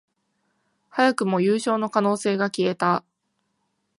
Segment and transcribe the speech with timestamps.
[0.89, 3.03] 早くも優勝の可能性が消えた